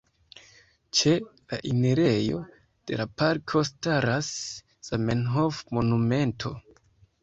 Ĉe 0.99 1.11
la 1.25 1.59
enirejo 1.73 2.41
de 2.93 3.01
la 3.03 3.09
parko 3.23 3.65
staras 3.71 4.35
Zamenhof-monumento. 4.93 6.61